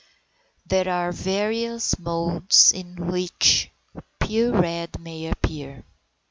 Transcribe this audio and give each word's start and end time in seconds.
There 0.65 0.89
are 0.89 1.11
various 1.11 1.99
modes 1.99 2.71
in 2.73 2.95
which 2.95 3.69
pure 4.19 4.59
red 4.59 4.99
may 4.99 5.27
appear. 5.27 5.83